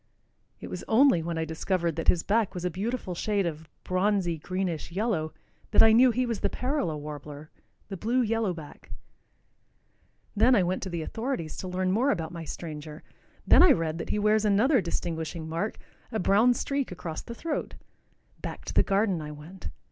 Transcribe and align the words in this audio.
It 0.59 0.67
was 0.71 0.83
only 0.87 1.21
when 1.21 1.37
I 1.37 1.45
discovered 1.45 1.95
that 1.95 2.07
his 2.07 2.23
back 2.23 2.55
was 2.55 2.65
a 2.65 2.71
beautiful 2.71 3.13
shade 3.13 3.45
of 3.45 3.69
bronzy 3.83 4.39
greenish 4.39 4.91
yellow 4.91 5.31
that 5.69 5.83
I 5.83 5.91
knew 5.91 6.09
he 6.09 6.25
was 6.25 6.39
the 6.39 6.49
parula 6.49 6.97
warbler, 6.97 7.51
the 7.87 7.97
blue 7.97 8.23
yellow 8.23 8.51
back. 8.51 8.89
Then 10.35 10.55
I 10.55 10.63
went 10.63 10.81
to 10.81 10.89
the 10.89 11.03
authorities 11.03 11.55
to 11.57 11.67
learn 11.67 11.91
more 11.91 12.09
about 12.09 12.31
my 12.33 12.45
stranger. 12.45 13.03
Then 13.45 13.61
I 13.61 13.73
read 13.73 13.99
that 13.99 14.09
he 14.09 14.17
wears 14.17 14.43
another 14.43 14.81
distinguishing 14.81 15.47
mark, 15.47 15.77
a 16.11 16.17
brown 16.19 16.55
streak 16.55 16.91
across 16.91 17.21
the 17.21 17.35
throat. 17.35 17.75
Back 18.41 18.65
to 18.65 18.73
the 18.73 18.81
garden 18.81 19.21
I 19.21 19.29
went. 19.31 19.69